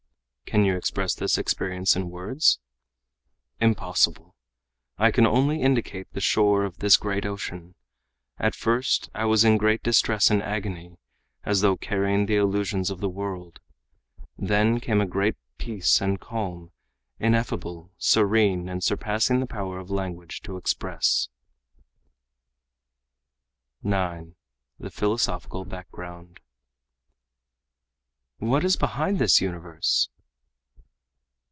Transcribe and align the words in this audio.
"Can 0.53 0.65
you 0.65 0.75
express 0.75 1.15
this 1.15 1.37
experience 1.37 1.95
in 1.95 2.09
words?" 2.09 2.59
"Impossible. 3.61 4.35
I 4.97 5.09
can 5.09 5.25
only 5.25 5.61
indicate 5.61 6.11
the 6.11 6.19
shore 6.19 6.65
of 6.65 6.79
this 6.79 6.97
great 6.97 7.25
ocean. 7.25 7.73
At 8.37 8.53
first 8.53 9.09
I 9.15 9.23
was 9.23 9.45
in 9.45 9.55
great 9.57 9.81
distress 9.81 10.29
and 10.29 10.43
agony, 10.43 10.97
as 11.45 11.61
though 11.61 11.77
carrying 11.77 12.25
the 12.25 12.35
illusions 12.35 12.89
of 12.89 12.99
the 12.99 13.07
world. 13.07 13.61
Then 14.37 14.81
came 14.81 14.99
a 14.99 15.05
great 15.05 15.37
peace 15.57 16.01
and 16.01 16.19
calm, 16.19 16.73
ineffable, 17.17 17.93
serene, 17.97 18.67
and 18.67 18.83
surpassing 18.83 19.39
the 19.39 19.47
power 19.47 19.79
of 19.79 19.89
language 19.89 20.41
to 20.41 20.57
express." 20.57 21.29
9. 23.83 24.35
The 24.79 24.91
Philosophical 24.91 25.63
Background 25.63 26.41
"What 28.39 28.65
is 28.65 28.75
behind 28.75 29.17
this 29.17 29.39
universe!" 29.39 30.09